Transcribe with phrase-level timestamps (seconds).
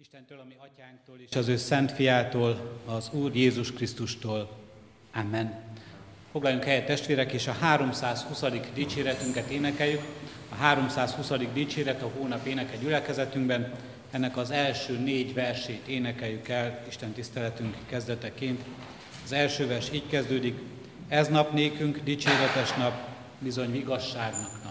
[0.00, 4.50] Istentől, ami atyánktól és az ő szent fiától, az Úr Jézus Krisztustól.
[5.14, 5.62] Amen.
[6.30, 8.44] Foglaljunk helyet testvérek, és a 320.
[8.74, 10.00] dicséretünket énekeljük.
[10.50, 11.32] A 320.
[11.52, 13.72] dicséret a hónap éneke gyülekezetünkben.
[14.10, 18.60] Ennek az első négy versét énekeljük el Isten tiszteletünk kezdeteként.
[19.24, 20.58] Az első vers így kezdődik.
[21.08, 23.08] Ez nap nékünk dicséretes nap,
[23.38, 24.69] bizony igazságnak napja.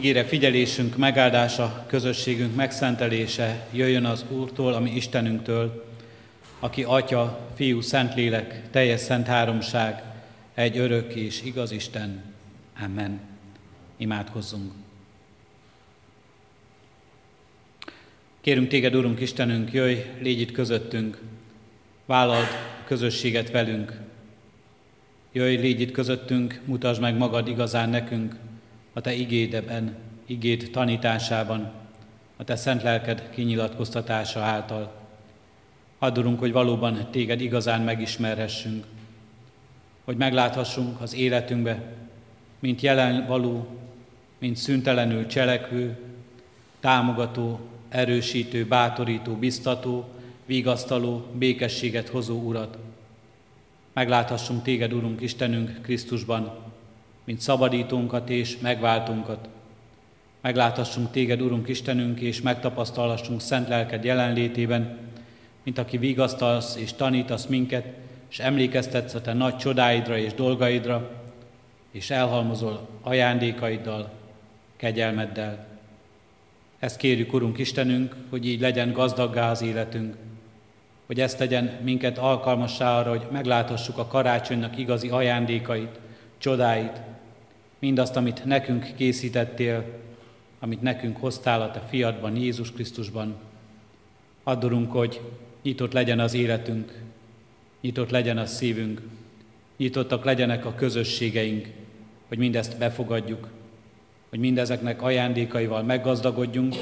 [0.00, 5.84] Ígére figyelésünk megáldása, közösségünk megszentelése jöjjön az Úrtól, ami Istenünktől,
[6.60, 10.02] aki Atya, Fiú, Szentlélek, teljes szent háromság,
[10.54, 12.22] egy örök és igaz Isten.
[12.84, 13.20] Amen.
[13.96, 14.72] Imádkozzunk.
[18.40, 21.18] Kérünk téged, Urunk Istenünk, jöjj, légy itt közöttünk,
[22.06, 22.48] vállald
[22.84, 24.00] közösséget velünk.
[25.32, 28.34] Jöjj, légy itt közöttünk, mutasd meg magad igazán nekünk,
[28.92, 29.96] a Te igédeben,
[30.26, 31.70] igéd tanításában,
[32.36, 34.92] a Te szent lelked kinyilatkoztatása által.
[35.98, 38.84] Add, hogy valóban Téged igazán megismerhessünk,
[40.04, 41.82] hogy megláthassunk az életünkbe,
[42.58, 43.66] mint jelen való,
[44.38, 45.98] mint szüntelenül cselekvő,
[46.80, 50.08] támogató, erősítő, bátorító, biztató,
[50.46, 52.78] vigasztaló, békességet hozó Urat.
[53.92, 56.69] Megláthassunk Téged, Urunk Istenünk Krisztusban,
[57.30, 59.48] mint szabadítónkat és megváltunkat.
[60.40, 64.98] Megláthassunk Téged, Urunk Istenünk, és megtapasztalhassunk szent lelked jelenlétében,
[65.62, 67.84] mint aki vigasztalsz és tanítasz minket,
[68.30, 71.10] és emlékeztetsz a Te nagy csodáidra és dolgaidra,
[71.90, 74.10] és elhalmozol ajándékaiddal,
[74.76, 75.66] kegyelmeddel.
[76.78, 80.16] Ezt kérjük, Urunk Istenünk, hogy így legyen gazdaggá az életünk,
[81.06, 85.98] hogy ezt tegyen minket alkalmassá arra, hogy megláthassuk a karácsonynak igazi ajándékait,
[86.38, 87.08] csodáit,
[87.80, 89.84] mindazt, amit nekünk készítettél,
[90.58, 93.34] amit nekünk hoztál a Te fiadban, Jézus Krisztusban.
[94.42, 95.20] Addorunk, hogy
[95.62, 97.02] nyitott legyen az életünk,
[97.80, 99.00] nyitott legyen a szívünk,
[99.76, 101.68] nyitottak legyenek a közösségeink,
[102.28, 103.48] hogy mindezt befogadjuk,
[104.28, 106.74] hogy mindezeknek ajándékaival meggazdagodjunk,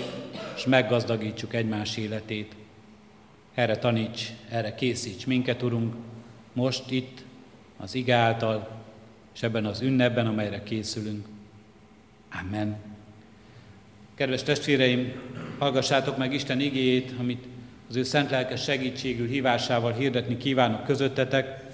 [0.56, 2.54] és meggazdagítsuk egymás életét.
[3.54, 5.94] Erre taníts, erre készíts minket, Urunk,
[6.52, 7.24] most itt,
[7.76, 8.77] az ige által,
[9.38, 11.26] és ebben az ünnepben, amelyre készülünk.
[12.40, 12.76] Amen.
[14.14, 15.12] Kedves testvéreim,
[15.58, 17.44] hallgassátok meg Isten igéjét, amit
[17.88, 21.64] az ő szent lelkes segítségül hívásával hirdetni kívánok közöttetek,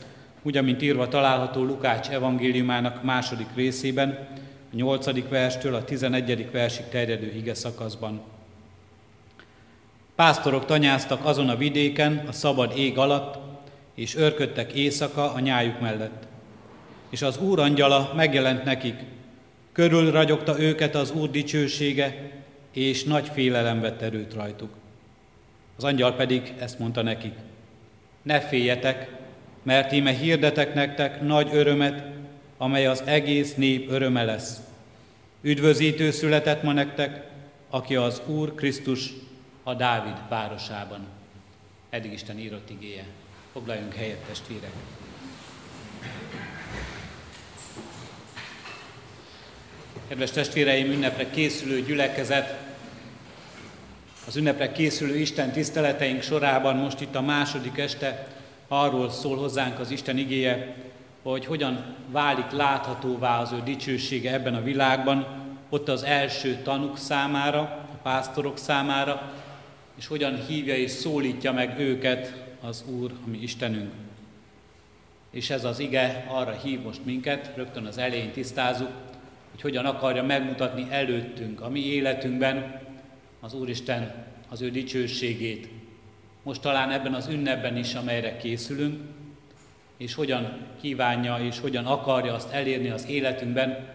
[0.42, 4.28] úgy, amint írva található Lukács evangéliumának második részében,
[4.72, 5.28] a 8.
[5.28, 6.50] verstől a 11.
[6.50, 8.22] versig terjedő ige szakaszban.
[10.14, 13.38] Pásztorok tanyáztak azon a vidéken, a szabad ég alatt,
[13.94, 16.32] és örködtek éjszaka a nyájuk mellett.
[17.14, 18.94] És az Úr angyala megjelent nekik,
[19.72, 22.30] körül ragyogta őket az Úr dicsősége,
[22.72, 24.70] és nagy félelem vett erőt rajtuk.
[25.76, 27.34] Az angyal pedig ezt mondta nekik,
[28.22, 29.10] ne féljetek,
[29.62, 32.04] mert íme hirdetek nektek nagy örömet,
[32.56, 34.60] amely az egész nép öröme lesz.
[35.42, 37.30] Üdvözítő született ma nektek,
[37.70, 39.12] aki az Úr Krisztus
[39.62, 41.06] a Dávid városában.
[41.90, 43.04] Eddig Isten írott igéje.
[43.52, 44.72] Foglaljunk helyet, testvérek!
[50.08, 52.58] Kedves testvéreim, ünnepre készülő gyülekezet,
[54.26, 58.26] az ünnepre készülő Isten tiszteleteink sorában most itt a második este
[58.68, 60.74] arról szól hozzánk az Isten igéje,
[61.22, 65.26] hogy hogyan válik láthatóvá az ő dicsősége ebben a világban,
[65.68, 69.32] ott az első tanuk számára, a pásztorok számára,
[69.98, 73.92] és hogyan hívja és szólítja meg őket az Úr, ami Istenünk.
[75.30, 78.92] És ez az ige arra hív most minket, rögtön az elején tisztázunk,
[79.54, 82.80] hogy hogyan akarja megmutatni előttünk, a mi életünkben
[83.40, 85.68] az Úristen az ő dicsőségét.
[86.42, 89.00] Most talán ebben az ünnepben is, amelyre készülünk,
[89.96, 93.88] és hogyan kívánja és hogyan akarja azt elérni az életünkben,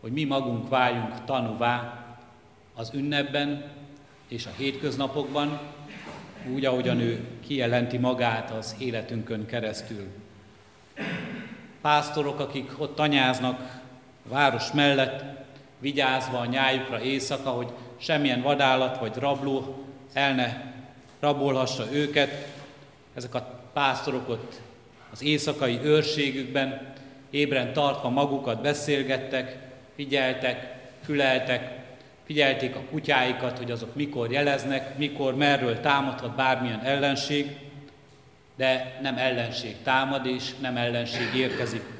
[0.00, 2.04] hogy mi magunk váljunk tanúvá
[2.74, 3.64] az ünnepben
[4.28, 5.60] és a hétköznapokban,
[6.54, 10.06] úgy, ahogyan ő kijelenti magát az életünkön keresztül.
[11.80, 13.77] Pásztorok, akik ott tanyáznak
[14.28, 15.24] város mellett,
[15.78, 20.62] vigyázva a nyájukra éjszaka, hogy semmilyen vadállat vagy rabló el ne
[21.20, 22.46] rabolhassa őket.
[23.14, 24.60] Ezek a pásztorok ott
[25.12, 26.94] az éjszakai őrségükben
[27.30, 29.56] ébren tartva magukat beszélgettek,
[29.94, 31.78] figyeltek, füleltek,
[32.24, 37.56] figyelték a kutyáikat, hogy azok mikor jeleznek, mikor, merről támadhat bármilyen ellenség,
[38.56, 41.97] de nem ellenség támad, és nem ellenség érkezik,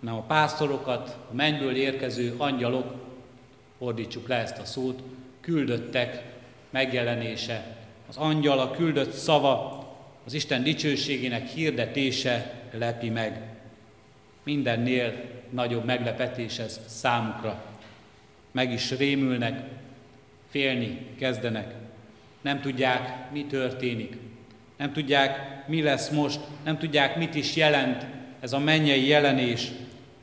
[0.00, 2.94] hanem a pásztorokat, a mennyből érkező angyalok,
[3.78, 5.02] fordítsuk le ezt a szót,
[5.40, 6.22] küldöttek
[6.70, 7.76] megjelenése,
[8.08, 9.86] az angyal, a küldött szava,
[10.24, 13.42] az Isten dicsőségének hirdetése lepi meg.
[14.42, 17.64] Mindennél nagyobb meglepetés ez számukra.
[18.52, 19.68] Meg is rémülnek,
[20.50, 21.74] félni kezdenek.
[22.40, 24.16] Nem tudják, mi történik.
[24.76, 26.40] Nem tudják, mi lesz most.
[26.64, 28.06] Nem tudják, mit is jelent
[28.40, 29.70] ez a mennyei jelenés.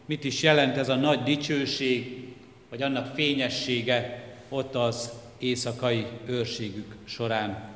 [0.06, 2.34] Mit is jelent ez a nagy dicsőség,
[2.70, 7.74] vagy annak fényessége ott az éjszakai őrségük során.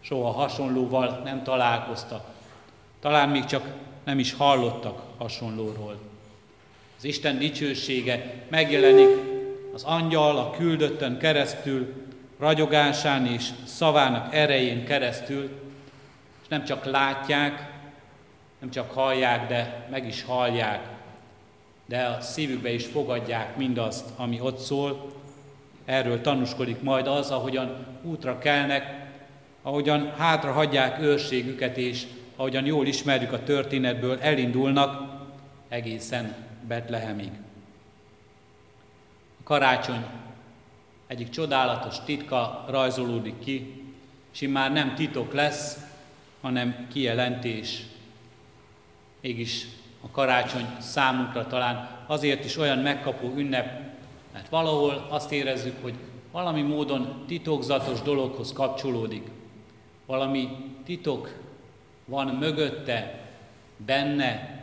[0.00, 2.24] Soha hasonlóval nem találkoztak.
[3.00, 3.66] Talán még csak
[4.04, 5.98] nem is hallottak hasonlóról.
[6.98, 9.08] Az Isten dicsősége megjelenik
[9.74, 11.92] az angyal a küldöttön keresztül,
[12.38, 15.50] ragyogásán és szavának erején keresztül,
[16.42, 17.72] és nem csak látják,
[18.58, 20.88] nem csak hallják, de meg is hallják,
[21.92, 25.12] de a szívükbe is fogadják mindazt, ami ott szól.
[25.84, 29.10] Erről tanúskodik majd az, ahogyan útra kelnek,
[29.62, 32.06] ahogyan hátra hagyják őrségüket, és
[32.36, 35.12] ahogyan jól ismerjük a történetből, elindulnak
[35.68, 36.34] egészen
[36.66, 37.30] Betlehemig.
[39.40, 40.04] A karácsony
[41.06, 43.84] egyik csodálatos titka rajzolódik ki,
[44.32, 45.78] és már nem titok lesz,
[46.40, 47.82] hanem kijelentés.
[49.20, 49.66] Mégis
[50.04, 53.80] a karácsony számunkra talán azért is olyan megkapó ünnep,
[54.32, 55.94] mert valahol azt érezzük, hogy
[56.32, 59.30] valami módon titokzatos dologhoz kapcsolódik.
[60.06, 60.48] Valami
[60.84, 61.38] titok
[62.04, 63.20] van mögötte,
[63.76, 64.60] benne,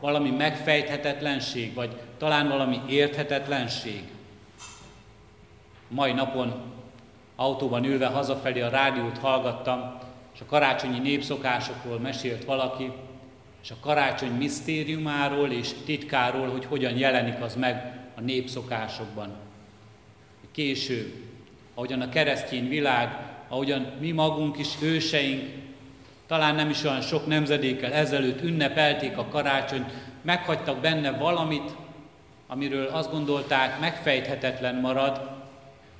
[0.00, 4.02] valami megfejthetetlenség, vagy talán valami érthetetlenség.
[5.88, 6.54] Mai napon
[7.36, 9.98] autóban ülve hazafelé a rádiót hallgattam,
[10.34, 12.92] és a karácsonyi népszokásokról mesélt valaki,
[13.62, 19.36] és a karácsony misztériumáról és titkáról, hogy hogyan jelenik az meg a népszokásokban.
[20.52, 21.12] Később,
[21.74, 23.16] ahogyan a keresztény világ,
[23.48, 25.42] ahogyan mi magunk is őseink,
[26.26, 31.76] talán nem is olyan sok nemzedékkel ezelőtt ünnepelték a karácsonyt, meghagytak benne valamit,
[32.46, 35.30] amiről azt gondolták, megfejthetetlen marad,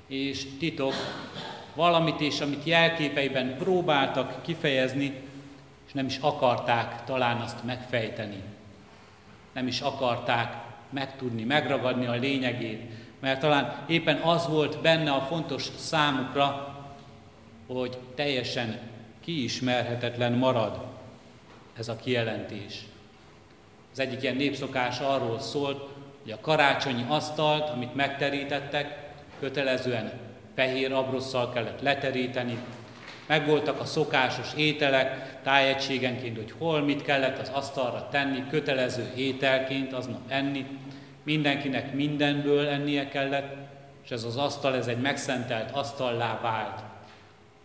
[0.06, 0.94] és titok,
[1.74, 5.27] valamit és amit jelképeiben próbáltak kifejezni,
[5.88, 8.42] és nem is akarták talán azt megfejteni.
[9.52, 10.56] Nem is akarták
[10.90, 12.90] megtudni, megragadni a lényegét,
[13.20, 16.76] mert talán éppen az volt benne a fontos számukra,
[17.66, 18.78] hogy teljesen
[19.20, 20.84] kiismerhetetlen marad
[21.78, 22.84] ez a kijelentés.
[23.92, 25.88] Az egyik ilyen népszokás arról szólt,
[26.22, 30.12] hogy a karácsonyi asztalt, amit megterítettek, kötelezően
[30.54, 32.58] fehér abrosszal kellett leteríteni,
[33.28, 40.20] megvoltak a szokásos ételek tájegységenként, hogy hol mit kellett az asztalra tenni, kötelező ételként aznap
[40.28, 40.66] enni,
[41.22, 43.56] mindenkinek mindenből ennie kellett,
[44.04, 46.80] és ez az asztal, ez egy megszentelt asztallá vált.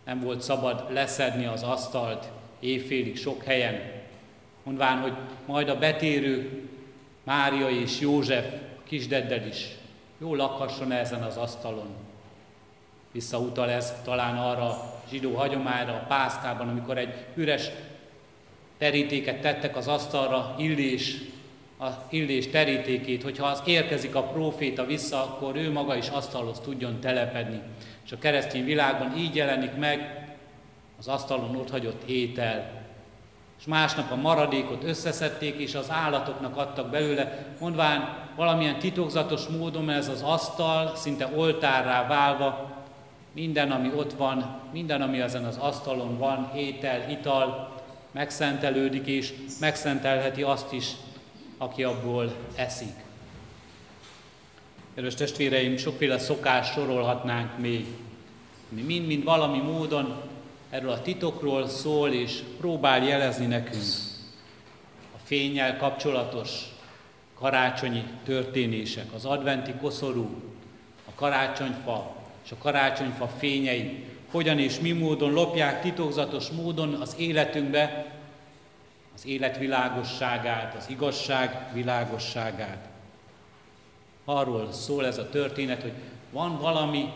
[0.04, 2.28] Nem volt szabad leszedni az asztalt
[2.60, 3.80] éjfélig sok helyen,
[4.62, 5.12] mondván, hogy
[5.46, 6.68] majd a betérő
[7.22, 8.44] Mária és József
[8.86, 9.68] kisdeddel is
[10.18, 11.88] jól lakhasson ezen az asztalon.
[13.12, 17.70] Visszautal ez talán arra zsidó hagyományra a pászkában, amikor egy üres
[18.78, 21.16] terítéket tettek az asztalra, illés,
[21.80, 27.00] a illés terítékét, hogyha az érkezik a próféta vissza, akkor ő maga is asztalhoz tudjon
[27.00, 27.60] telepedni.
[28.04, 30.24] És a keresztény világban így jelenik meg
[30.98, 32.82] az asztalon ott hagyott étel.
[33.58, 40.08] És másnap a maradékot összeszedték, és az állatoknak adtak belőle, mondván valamilyen titokzatos módon ez
[40.08, 42.73] az asztal szinte oltárrá válva,
[43.34, 47.74] minden, ami ott van, minden, ami ezen az asztalon van, étel, ital,
[48.10, 50.90] megszentelődik, és megszentelheti azt is,
[51.58, 52.94] aki abból eszik.
[54.94, 57.86] Kedves testvéreim, sokféle szokás sorolhatnánk még,
[58.68, 60.22] mi mind-mind valami módon
[60.70, 63.82] erről a titokról szól, és próbál jelezni nekünk
[65.14, 66.50] a fényel kapcsolatos
[67.38, 70.42] karácsonyi történések, az adventi koszorú,
[71.08, 72.13] a karácsonyfa
[72.44, 78.06] és a karácsonyfa fényei, hogyan és mi módon lopják titokzatos módon az életünkbe
[79.14, 82.88] az élet világosságát, az igazság világosságát.
[84.24, 85.92] Arról szól ez a történet, hogy
[86.30, 87.12] van valami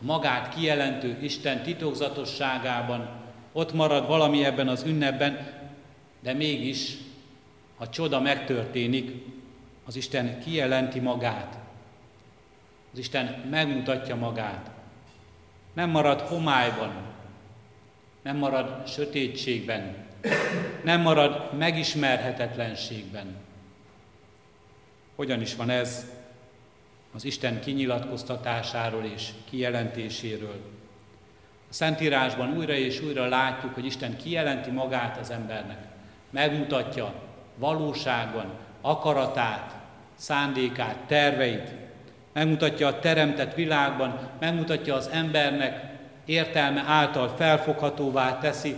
[0.00, 3.08] a magát kijelentő Isten titokzatosságában,
[3.52, 5.52] ott marad valami ebben az ünnepben,
[6.20, 6.96] de mégis,
[7.78, 9.24] ha csoda megtörténik,
[9.86, 11.58] az Isten kijelenti magát.
[12.92, 14.70] Az Isten megmutatja magát.
[15.72, 16.92] Nem marad homályban,
[18.22, 19.96] nem marad sötétségben,
[20.84, 23.36] nem marad megismerhetetlenségben.
[25.16, 26.06] Hogyan is van ez
[27.14, 30.60] az Isten kinyilatkoztatásáról és kijelentéséről?
[31.70, 35.78] A Szentírásban újra és újra látjuk, hogy Isten kijelenti magát az embernek.
[36.30, 37.14] Megmutatja
[37.56, 39.74] valóságban akaratát,
[40.14, 41.70] szándékát, terveit.
[42.32, 45.90] Megmutatja a teremtett világban, megmutatja az embernek
[46.24, 48.76] értelme által felfoghatóvá teszi,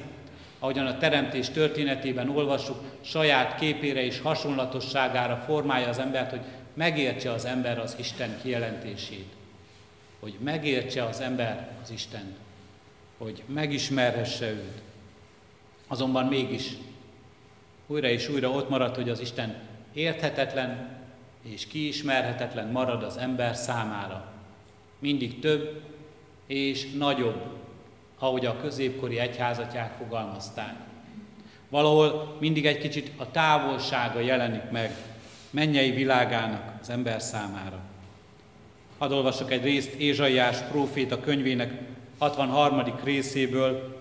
[0.58, 6.40] ahogyan a teremtés történetében olvassuk, saját képére és hasonlatosságára formálja az embert, hogy
[6.74, 9.32] megértse az ember az Isten kijelentését,
[10.20, 12.34] hogy megértse az ember az Isten,
[13.18, 14.82] hogy megismerhesse őt.
[15.88, 16.68] Azonban mégis
[17.86, 19.54] újra és újra ott marad, hogy az Isten
[19.92, 21.01] érthetetlen
[21.42, 24.32] és kiismerhetetlen marad az ember számára.
[24.98, 25.80] Mindig több
[26.46, 27.42] és nagyobb,
[28.18, 30.74] ahogy a középkori egyházatják fogalmazták.
[31.68, 34.96] Valahol mindig egy kicsit a távolsága jelenik meg
[35.50, 37.78] mennyei világának az ember számára.
[38.98, 41.72] Hadd olvasok egy részt Ézsaiás próféta könyvének
[42.18, 42.82] 63.
[43.04, 43.96] részéből,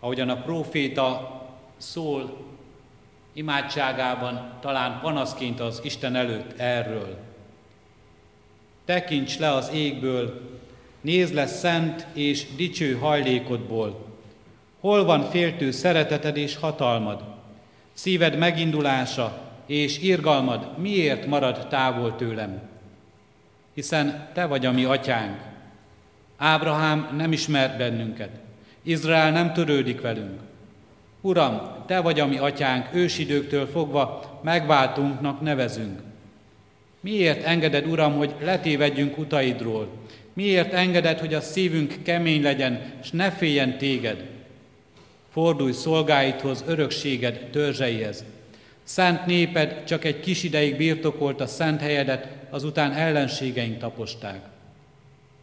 [0.00, 1.40] ahogyan a próféta
[1.76, 2.49] szól
[3.40, 7.18] imádságában talán panaszként az Isten előtt erről.
[8.84, 10.40] Tekints le az égből,
[11.00, 14.06] nézd le szent és dicső hajlékodból.
[14.80, 17.22] Hol van féltő szereteted és hatalmad?
[17.92, 22.60] Szíved megindulása és irgalmad miért marad távol tőlem?
[23.74, 25.40] Hiszen te vagy a mi atyánk.
[26.36, 28.30] Ábrahám nem ismert bennünket.
[28.82, 30.40] Izrael nem törődik velünk.
[31.20, 36.00] Uram, Te vagy a mi atyánk, ősidőktől fogva megváltunknak nevezünk.
[37.00, 39.88] Miért engeded, Uram, hogy letévedjünk utaidról?
[40.32, 44.24] Miért engeded, hogy a szívünk kemény legyen, és ne féljen téged?
[45.32, 48.24] Fordulj szolgáidhoz, örökséged törzseihez.
[48.82, 54.40] Szent néped csak egy kis ideig birtokolt a szent helyedet, azután ellenségeink taposták.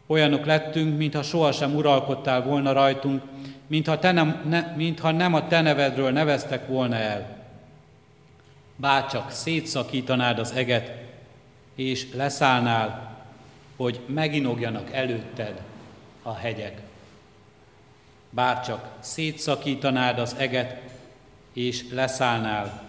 [0.07, 3.21] Olyanok lettünk, mintha sohasem uralkodtál volna rajtunk,
[3.67, 7.45] mintha, te nem, ne, mintha nem a te nevedről neveztek volna el.
[8.75, 10.91] Bárcsak szétszakítanád az eget,
[11.75, 13.17] és leszállnál,
[13.75, 15.61] hogy meginogjanak előtted
[16.21, 16.81] a hegyek.
[18.29, 20.81] Bárcsak szétszakítanád az eget,
[21.53, 22.81] és leszállnál,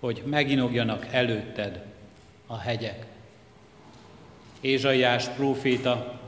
[0.00, 1.84] hogy meginogjanak előtted
[2.46, 3.06] a hegyek.
[4.60, 6.20] Ézsaiás próféta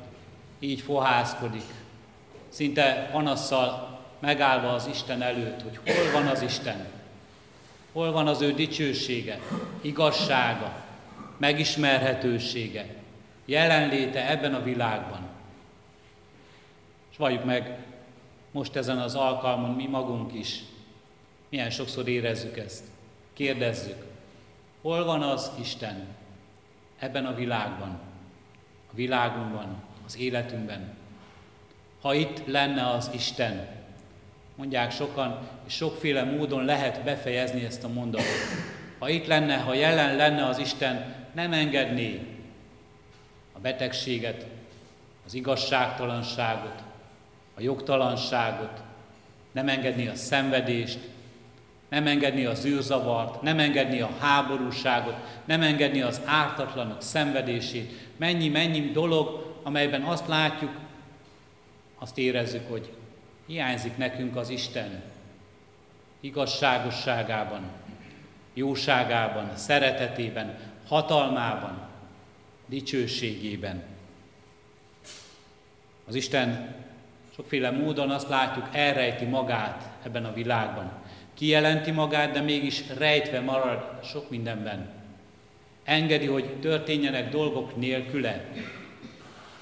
[0.59, 1.75] így fohászkodik,
[2.51, 6.87] szinte panasszal megállva az Isten előtt, hogy hol van az Isten,
[7.93, 9.41] hol van az ő dicsősége,
[9.81, 10.73] igazsága,
[11.37, 12.95] megismerhetősége,
[13.45, 15.29] jelenléte ebben a világban.
[17.11, 17.79] És valljuk meg
[18.51, 20.63] most ezen az alkalmon mi magunk is,
[21.49, 22.85] milyen sokszor érezzük ezt,
[23.33, 24.05] kérdezzük,
[24.83, 26.07] hol van az Isten
[26.99, 28.01] ebben a világban,
[28.93, 30.99] a világunkban, az életünkben,
[32.01, 33.67] ha itt lenne az Isten.
[34.55, 38.27] Mondják sokan, és sokféle módon lehet befejezni ezt a mondatot.
[38.99, 42.27] Ha itt lenne, ha jelen lenne az Isten, nem engedné
[43.53, 44.47] a betegséget,
[45.27, 46.83] az igazságtalanságot,
[47.55, 48.83] a jogtalanságot,
[49.53, 50.99] nem engedni a szenvedést,
[51.89, 58.09] nem engedni az űrzavart, nem engedni a háborúságot, nem engedni az ártatlanok szenvedését.
[58.17, 60.71] Mennyi, mennyi dolog, amelyben azt látjuk,
[62.03, 62.93] azt érezzük, hogy
[63.47, 65.03] hiányzik nekünk az Isten
[66.21, 67.63] igazságosságában,
[68.55, 70.59] jóságában, szeretetében,
[70.89, 71.89] hatalmában,
[72.67, 73.83] dicsőségében.
[76.07, 76.75] Az Isten
[77.35, 80.93] sokféle módon azt látjuk, elrejti magát ebben a világban.
[81.35, 84.89] Kijelenti magát, de mégis rejtve marad sok mindenben.
[85.85, 88.45] Engedi, hogy történjenek dolgok nélküle.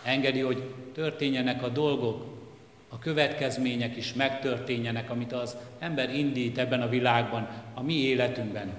[0.02, 2.24] Engedi, hogy történjenek a dolgok,
[2.88, 8.72] a következmények is megtörténjenek, amit az ember indít ebben a világban, a mi életünkben.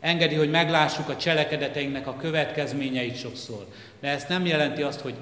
[0.00, 3.66] Engedi, hogy meglássuk a cselekedeteinknek a következményeit sokszor.
[4.00, 5.14] De ez nem jelenti azt, hogy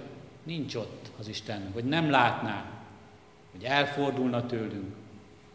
[0.43, 2.65] nincs ott az Isten, hogy nem látná,
[3.53, 4.95] hogy elfordulna tőlünk,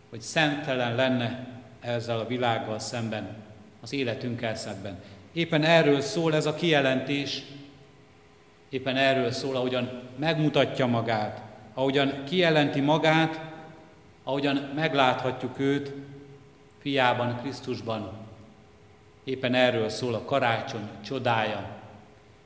[0.09, 1.47] hogy szentelen lenne
[1.79, 3.35] ezzel a világgal szemben,
[3.81, 4.99] az életünkkel szemben.
[5.33, 7.41] Éppen erről szól ez a kijelentés,
[8.71, 11.41] éppen erről szól, ahogyan megmutatja magát,
[11.73, 13.41] ahogyan kijelenti magát,
[14.23, 15.93] ahogyan megláthatjuk őt
[16.79, 18.11] fiában, Krisztusban.
[19.23, 21.69] Éppen erről szól a karácsony csodája.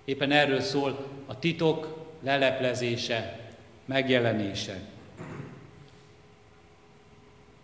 [0.06, 3.40] Éppen erről szól a titok leleplezése,
[3.86, 4.80] megjelenése.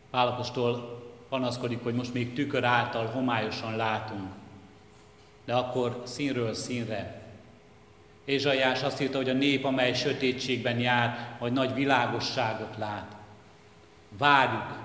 [0.10, 4.30] Pálapostól panaszkodik, hogy most még tükör által homályosan látunk,
[5.46, 7.21] de akkor színről színre
[8.26, 13.16] Ézsaiás azt írta, hogy a nép, amely sötétségben jár, majd nagy világosságot lát.
[14.18, 14.80] Várjuk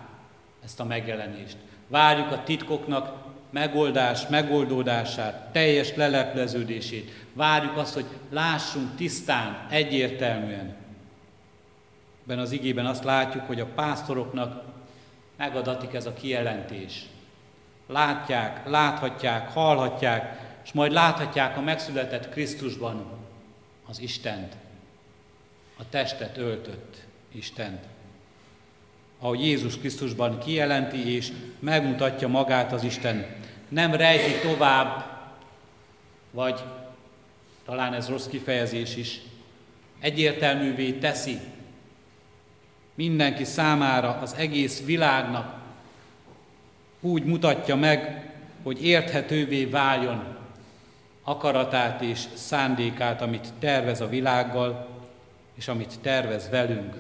[0.65, 1.57] ezt a megjelenést.
[1.89, 7.11] Várjuk a titkoknak megoldás, megoldódását, teljes lelepleződését.
[7.33, 10.75] Várjuk azt, hogy lássunk tisztán, egyértelműen.
[12.25, 14.65] Ebben az igében azt látjuk, hogy a pásztoroknak
[15.37, 17.07] megadatik ez a kijelentés.
[17.89, 23.16] Látják, láthatják, hallhatják, és majd láthatják a megszületett Krisztusban
[23.87, 24.57] az Istent,
[25.77, 27.85] a testet öltött Istent.
[29.19, 33.27] Ahogy Jézus Krisztusban kijelenti és megmutatja magát az Isten,
[33.69, 35.05] nem rejti tovább,
[36.31, 36.61] vagy
[37.65, 39.21] talán ez rossz kifejezés is,
[40.01, 41.39] egyértelművé teszi
[42.95, 45.55] mindenki számára, az egész világnak,
[47.01, 48.31] úgy mutatja meg,
[48.63, 50.36] hogy érthetővé váljon
[51.29, 54.89] akaratát és szándékát, amit tervez a világgal,
[55.55, 56.95] és amit tervez velünk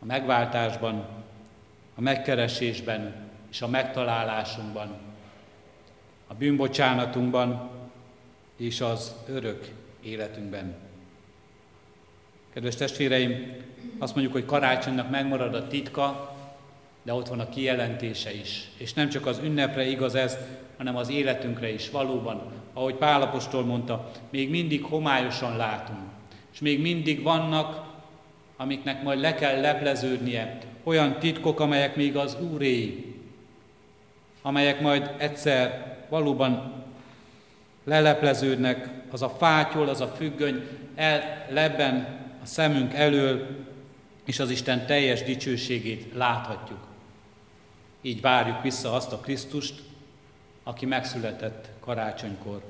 [0.00, 1.06] a megváltásban,
[1.94, 3.14] a megkeresésben
[3.50, 4.96] és a megtalálásunkban,
[6.26, 7.70] a bűnbocsánatunkban
[8.56, 9.68] és az örök
[10.02, 10.74] életünkben.
[12.52, 13.56] Kedves testvéreim,
[13.98, 16.36] azt mondjuk, hogy karácsonynak megmarad a titka,
[17.02, 18.70] de ott van a kijelentése is.
[18.76, 20.36] És nem csak az ünnepre igaz ez,
[20.82, 22.42] hanem az életünkre is valóban.
[22.72, 26.00] Ahogy Pálapostól mondta, még mindig homályosan látunk.
[26.52, 27.84] És még mindig vannak,
[28.56, 33.04] amiknek majd le kell lepleződnie, olyan titkok, amelyek még az Úré,
[34.42, 36.72] amelyek majd egyszer valóban
[37.84, 40.62] lelepleződnek, az a fátyol, az a függöny
[40.94, 41.96] el lebben
[42.42, 43.46] a szemünk elől,
[44.24, 46.86] és az Isten teljes dicsőségét láthatjuk.
[48.00, 49.90] Így várjuk vissza azt a Krisztust,
[50.62, 52.62] aki megszületett karácsonykor.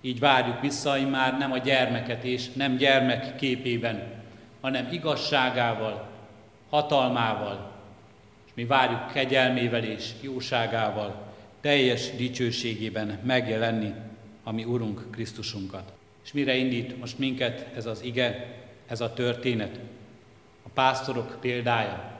[0.00, 4.12] Így várjuk vissza már nem a gyermeket és nem gyermek képében,
[4.60, 6.08] hanem igazságával,
[6.70, 7.72] hatalmával,
[8.46, 13.92] és mi várjuk kegyelmével és jóságával, teljes dicsőségében megjelenni
[14.42, 15.92] a mi Urunk Krisztusunkat.
[16.24, 18.54] És mire indít most minket ez az ige,
[18.86, 19.78] ez a történet?
[20.62, 22.13] A pásztorok példája,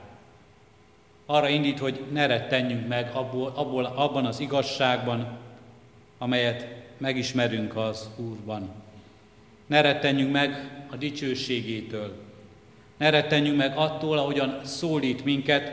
[1.26, 5.38] arra indít, hogy ne rettenjünk meg abból, abból, abban az igazságban,
[6.18, 6.66] amelyet
[6.98, 8.68] megismerünk az Úrban.
[9.66, 12.22] Ne rettenjünk meg a dicsőségétől.
[12.96, 15.72] Ne rettenjünk meg attól, ahogyan szólít minket,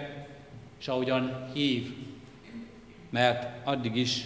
[0.80, 1.94] és ahogyan hív.
[3.10, 4.26] Mert addig is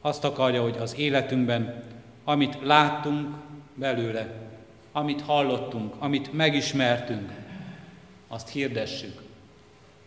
[0.00, 1.84] azt akarja, hogy az életünkben,
[2.24, 3.34] amit láttunk
[3.74, 4.50] belőle,
[4.92, 7.32] amit hallottunk, amit megismertünk,
[8.28, 9.22] azt hirdessük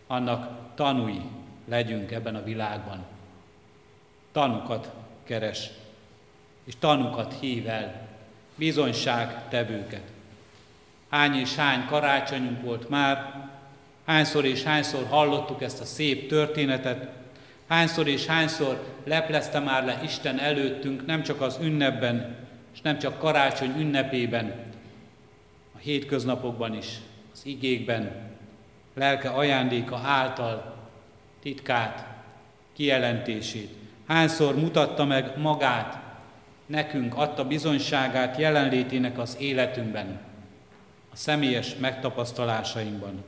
[0.08, 1.22] annak tanúi
[1.65, 3.06] legyünk ebben a világban.
[4.32, 4.91] Tanukat
[5.24, 5.70] keres,
[6.63, 8.08] és tanukat hív el,
[8.56, 10.12] bizonyságtevőket.
[11.10, 13.48] Hány és hány karácsonyunk volt már,
[14.06, 17.10] hányszor és hányszor hallottuk ezt a szép történetet,
[17.68, 22.36] hányszor és hányszor leplezte már le Isten előttünk, nem csak az ünnepben,
[22.74, 24.74] és nem csak karácsony ünnepében,
[25.76, 26.88] a hétköznapokban is,
[27.34, 28.34] az igékben,
[28.96, 30.76] lelke ajándéka által
[31.42, 32.08] titkát,
[32.74, 33.76] kijelentését.
[34.08, 36.00] Hányszor mutatta meg magát,
[36.66, 40.20] nekünk adta bizonyságát jelenlétének az életünkben,
[41.12, 43.24] a személyes megtapasztalásainkban,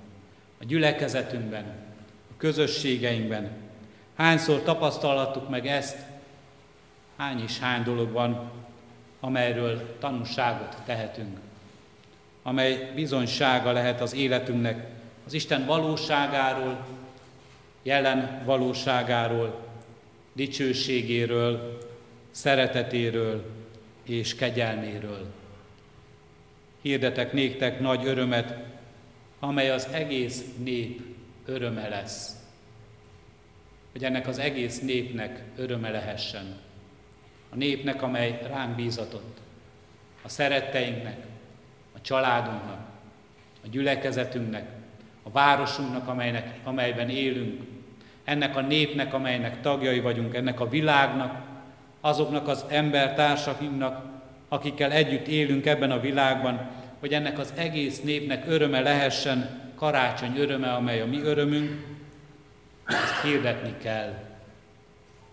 [0.61, 1.63] a gyülekezetünkben,
[2.31, 3.49] a közösségeinkben.
[4.15, 5.97] Hányszor tapasztalhattuk meg ezt,
[7.17, 8.51] hány is hány dolog van,
[9.19, 11.37] amelyről tanúságot tehetünk,
[12.43, 14.96] amely bizonysága lehet az életünknek,
[15.27, 16.85] az Isten valóságáról,
[17.83, 19.67] jelen valóságáról,
[20.33, 21.77] dicsőségéről,
[22.31, 23.51] szeretetéről
[24.03, 25.33] és kegyelméről.
[26.81, 28.55] Hirdetek néktek nagy örömet,
[29.39, 31.01] amely az egész nép
[31.45, 32.35] öröme lesz.
[33.91, 36.57] Hogy ennek az egész népnek öröme lehessen.
[37.49, 39.37] A népnek, amely ránk bízatott.
[40.21, 41.25] A szeretteinknek,
[41.95, 42.79] a családunknak,
[43.63, 44.76] a gyülekezetünknek,
[45.27, 47.61] a városunknak, amelynek, amelyben élünk,
[48.23, 51.41] ennek a népnek, amelynek tagjai vagyunk, ennek a világnak,
[52.01, 54.05] azoknak az embertársainknak,
[54.47, 60.73] akikkel együtt élünk ebben a világban, hogy ennek az egész népnek öröme lehessen, karácsony öröme,
[60.73, 61.85] amely a mi örömünk,
[62.85, 64.13] ezt hirdetni kell.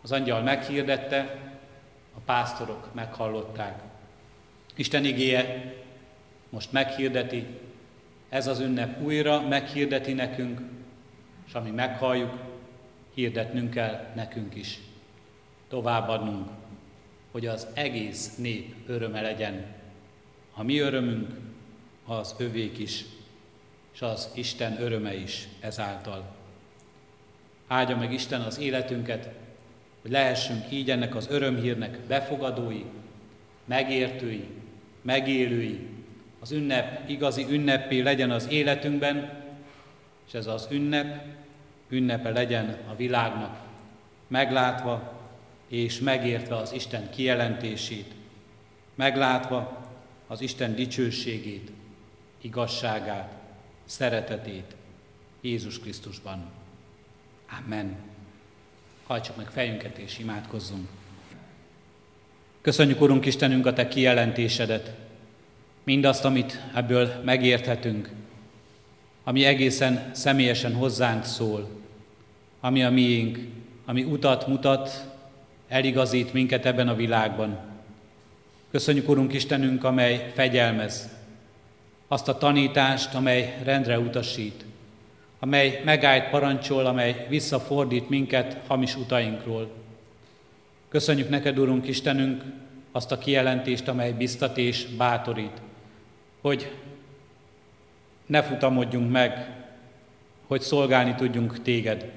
[0.02, 1.37] Az angyal meghirdette,
[2.16, 3.83] a pásztorok meghallották.
[4.74, 5.74] Isten igéje
[6.48, 7.46] most meghirdeti,
[8.28, 10.60] ez az ünnep újra meghirdeti nekünk,
[11.46, 12.32] és ami meghalljuk,
[13.14, 14.78] hirdetnünk kell nekünk is.
[15.68, 16.48] Továbbadnunk,
[17.30, 19.66] hogy az egész nép öröme legyen.
[20.54, 21.34] A mi örömünk,
[22.06, 23.04] az övék is,
[23.94, 26.34] és az Isten öröme is ezáltal.
[27.66, 29.30] Áldja meg Isten az életünket,
[30.02, 32.84] hogy lehessünk így ennek az örömhírnek befogadói,
[33.64, 34.48] megértői,
[35.02, 35.93] megélői,
[36.44, 39.42] az ünnep igazi ünnepé legyen az életünkben,
[40.26, 41.24] és ez az ünnep
[41.88, 43.61] ünnepe legyen a világnak,
[44.28, 45.22] meglátva
[45.68, 48.14] és megértve az Isten kijelentését,
[48.94, 49.88] meglátva
[50.26, 51.70] az Isten dicsőségét,
[52.40, 53.33] igazságát,
[53.85, 54.74] szeretetét
[55.40, 56.44] Jézus Krisztusban.
[57.64, 57.96] Amen.
[59.07, 60.88] Hajtsuk meg fejünket és imádkozzunk.
[62.61, 65.03] Köszönjük, Urunk Istenünk, a Te kijelentésedet,
[65.85, 68.11] mindazt, amit ebből megérthetünk,
[69.25, 71.68] ami egészen személyesen hozzánk szól,
[72.61, 73.38] ami a miénk,
[73.85, 75.07] ami utat mutat,
[75.68, 77.59] eligazít minket ebben a világban.
[78.70, 81.09] Köszönjük, Urunk Istenünk, amely fegyelmez,
[82.09, 84.64] azt a tanítást, amely rendre utasít,
[85.38, 89.70] amely megállt parancsol, amely visszafordít minket hamis utainkról.
[90.88, 92.42] Köszönjük neked, Urunk Istenünk,
[92.92, 95.61] azt a kijelentést, amely biztat és bátorít,
[96.44, 96.70] hogy
[98.26, 99.50] ne futamodjunk meg,
[100.46, 102.11] hogy szolgálni tudjunk téged,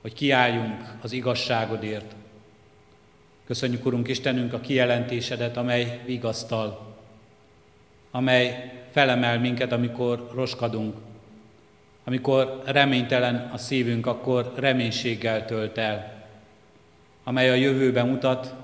[0.00, 2.14] hogy kiálljunk az igazságodért.
[3.44, 6.96] Köszönjük, Urunk Istenünk, a kijelentésedet, amely vigasztal,
[8.10, 10.96] amely felemel minket, amikor roskadunk,
[12.04, 16.24] amikor reménytelen a szívünk, akkor reménységgel tölt el,
[17.24, 18.54] amely a jövőbe mutat,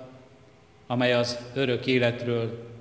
[0.87, 2.73] amely az örök életről,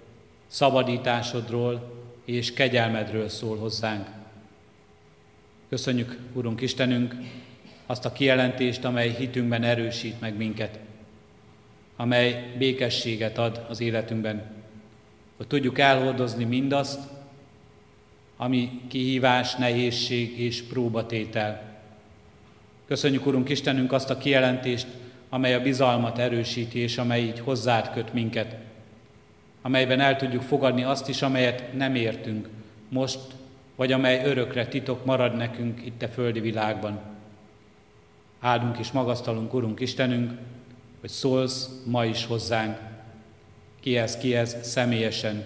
[0.54, 1.92] szabadításodról
[2.26, 4.08] és kegyelmedről szól hozzánk.
[5.70, 7.16] Köszönjük, Urunk Istenünk,
[7.86, 10.80] azt a kijelentést, amely hitünkben erősít meg minket,
[11.96, 14.52] amely békességet ad az életünkben,
[15.38, 17.00] hogy tudjuk elhordozni mindazt,
[18.38, 21.62] ami kihívás, nehézség és próbatétel.
[22.88, 24.88] Köszönjük, Urunk Istenünk, azt a kijelentést,
[25.30, 28.56] amely a bizalmat erősíti, és amely így hozzád köt minket,
[29.66, 32.50] amelyben el tudjuk fogadni azt is, amelyet nem értünk
[32.90, 33.20] most,
[33.76, 37.00] vagy amely örökre titok marad nekünk itt a földi világban.
[38.40, 40.32] Áldunk és magasztalunk, Urunk Istenünk,
[41.00, 42.78] hogy szólsz ma is hozzánk,
[43.80, 45.44] kihez, kihez személyesen,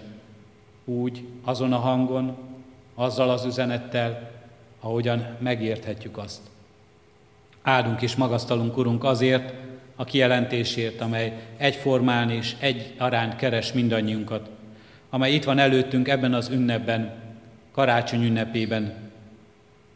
[0.84, 2.36] úgy, azon a hangon,
[2.94, 4.30] azzal az üzenettel,
[4.80, 6.40] ahogyan megérthetjük azt.
[7.62, 9.52] Áldunk és magasztalunk, Urunk, azért
[10.00, 14.50] a kijelentésért, amely egyformán és egy aránt keres mindannyiunkat,
[15.10, 17.14] amely itt van előttünk ebben az ünnepben,
[17.72, 18.94] karácsony ünnepében.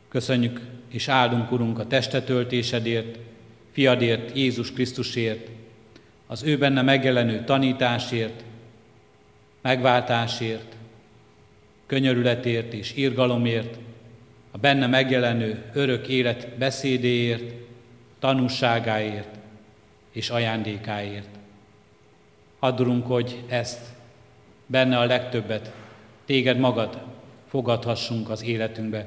[0.09, 3.19] Köszönjük és áldunk, Urunk, a testetöltésedért,
[3.73, 5.49] fiadért, Jézus Krisztusért,
[6.27, 8.45] az ő benne megjelenő tanításért,
[9.61, 10.77] megváltásért,
[11.87, 13.79] könyörületért és irgalomért,
[14.51, 17.55] a benne megjelenő örök élet beszédéért,
[18.19, 19.41] tanúságáért
[20.13, 21.29] és ajándékáért.
[22.59, 23.81] Addurunk, hogy ezt,
[24.67, 25.73] benne a legtöbbet,
[26.25, 27.03] téged magad
[27.49, 29.07] fogadhassunk az életünkbe,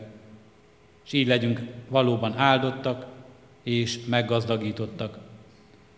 [1.05, 3.05] és így legyünk valóban áldottak
[3.63, 5.17] és meggazdagítottak.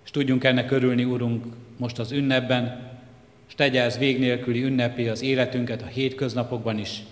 [0.03, 1.45] És tudjunk ennek örülni, Urunk,
[1.77, 2.89] most az ünnepben,
[3.47, 7.03] és tegye ez vég nélküli ünnepé az életünket a hétköznapokban is.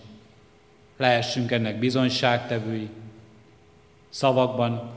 [0.97, 2.89] Lehessünk ennek bizonyságtevői,
[4.09, 4.91] szavakban,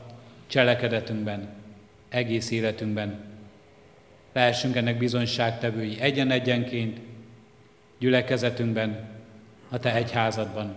[0.47, 1.58] cselekedetünkben,
[2.09, 3.19] egész életünkben.
[4.33, 6.99] Lehessünk ennek bizonyságtevői egyen-egyenként,
[7.99, 9.07] gyülekezetünkben,
[9.69, 10.75] a Te egyházadban.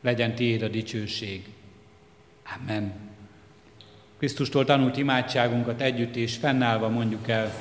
[0.00, 1.44] Legyen Tiéd a dicsőség.
[2.60, 2.92] Amen.
[4.18, 7.52] Krisztustól tanult imádságunkat együtt és fennállva mondjuk el.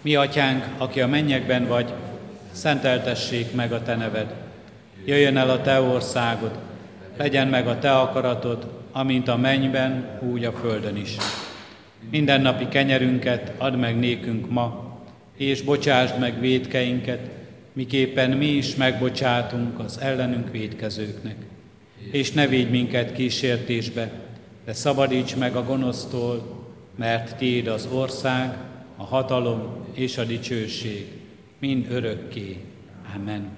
[0.00, 1.92] Mi atyánk, aki a mennyekben vagy,
[2.52, 4.34] szenteltessék meg a te neved.
[5.04, 6.58] Jöjjön el a te országod,
[7.16, 11.16] legyen meg a te akaratod, amint a mennyben, úgy a földön is.
[12.10, 14.96] Mindennapi kenyerünket add meg nékünk ma,
[15.36, 17.30] és bocsásd meg védkeinket,
[17.72, 21.36] miképpen mi is megbocsátunk az ellenünk védkezőknek.
[22.10, 24.10] És ne védj minket kísértésbe,
[24.64, 28.56] de szabadíts meg a gonosztól, mert Tiéd az ország,
[28.96, 31.06] a hatalom és a dicsőség,
[31.58, 32.56] mind örökké.
[33.16, 33.48] Amen.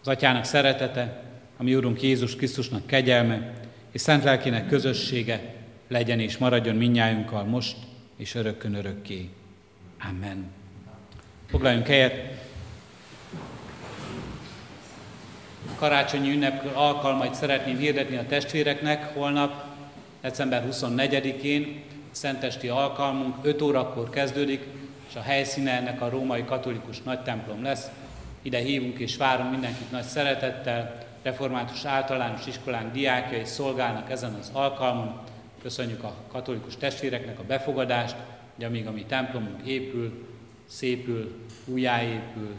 [0.00, 1.22] Az Atyának szeretete,
[1.56, 3.59] a mi Úrunk Jézus Krisztusnak kegyelme,
[3.90, 5.54] és szent lelkének közössége
[5.88, 7.76] legyen és maradjon minnyájunkkal most
[8.16, 9.28] és örökkön örökké.
[10.08, 10.50] Amen.
[11.48, 12.14] Foglaljunk helyet.
[15.76, 19.14] Karácsonyi ünnep alkalmait szeretném hirdetni a testvéreknek.
[19.14, 19.64] Holnap,
[20.20, 24.64] december 24-én szentesti alkalmunk 5 órakor kezdődik,
[25.08, 27.86] és a helyszíne ennek a római katolikus nagy templom lesz.
[28.42, 35.20] Ide hívunk és várunk mindenkit nagy szeretettel, református általános iskolánk diákjai szolgálnak ezen az alkalmon.
[35.62, 38.16] Köszönjük a katolikus testvéreknek a befogadást,
[38.54, 40.26] hogy amíg a mi templomunk épül,
[40.66, 42.56] szépül, újjáépül,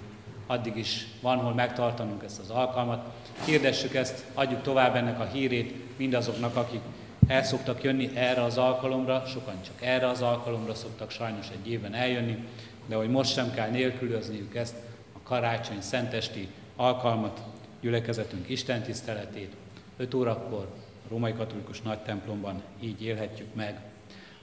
[0.48, 3.06] addig is van hol megtartanunk ezt az alkalmat.
[3.46, 6.82] Hirdessük ezt, adjuk tovább ennek a hírét mindazoknak, akik
[7.28, 11.94] el szoktak jönni erre az alkalomra, sokan csak erre az alkalomra szoktak sajnos egy évben
[11.94, 12.38] eljönni,
[12.86, 14.76] de hogy most sem kell nélkülözniük ezt
[15.14, 17.42] a karácsony szentesti alkalmat,
[17.82, 19.56] gyülekezetünk Isten tiszteletét.
[19.98, 20.68] 5 órakor
[21.06, 23.80] a Római Katolikus Nagy Templomban így élhetjük meg.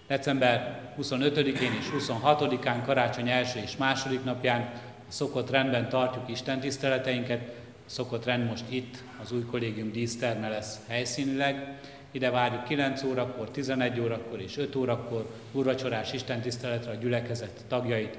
[0.06, 4.60] December 25-én és 26-án, karácsony első és második napján
[5.08, 7.40] a szokott rendben tartjuk Isten tiszteleteinket.
[7.86, 11.78] A szokott rend most itt, az új kollégium díszterme lesz helyszínileg.
[12.10, 18.18] Ide várjuk 9 órakor, 11 órakor és 5 órakor úrvacsorás istentiszteletre a gyülekezet tagjait.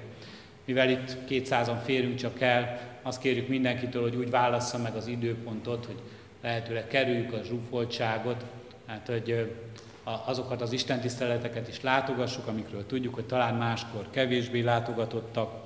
[0.65, 2.79] Mivel itt 200-an férünk csak el,
[3.09, 5.99] azt kérjük mindenkitől, hogy úgy válassza meg az időpontot, hogy
[6.41, 8.45] lehetőleg kerüljük a zsúfoltságot,
[8.85, 9.55] hát hogy
[10.03, 15.63] azokat az istentiszteleteket is látogassuk, amikről tudjuk, hogy talán máskor kevésbé látogatottak,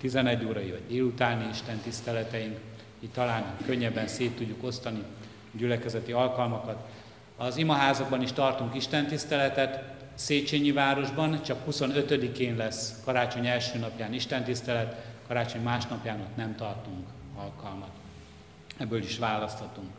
[0.00, 2.58] 11 órai vagy délutáni istentiszteleteink,
[3.00, 5.02] így talán könnyebben szét tudjuk osztani
[5.52, 6.88] gyülekezeti alkalmakat.
[7.36, 15.62] Az imaházakban is tartunk istentiszteletet, Széchenyi városban csak 25-én lesz karácsony első napján istentisztelet, karácsony
[15.62, 17.90] másnapján ott nem tartunk alkalmat.
[18.76, 19.90] Ebből is választhatunk.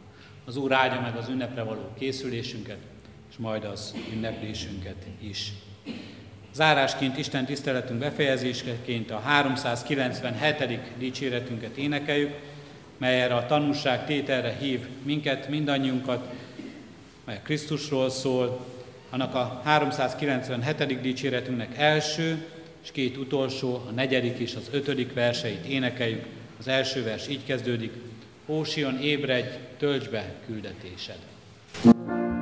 [0.45, 2.77] Az Úr áldja meg az ünnepre való készülésünket,
[3.29, 5.53] és majd az ünneplésünket is.
[6.53, 10.81] Zárásként Isten tiszteletünk befejezésként a 397.
[10.97, 12.39] dicséretünket énekeljük,
[12.97, 16.33] mely erre a tanúság tételre hív minket, mindannyiunkat,
[17.25, 18.65] mely Krisztusról szól,
[19.09, 21.01] annak a 397.
[21.01, 22.45] dicséretünknek első
[22.87, 26.25] és két utolsó, a negyedik és az ötödik verseit énekeljük.
[26.59, 27.91] Az első vers így kezdődik,
[28.45, 29.47] Ósion ébredj,
[29.77, 31.17] töltsd be küldetésed.
[31.83, 32.36] thank you